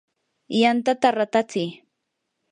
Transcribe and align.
yantata 0.59 1.07
ratatsi. 1.17 1.63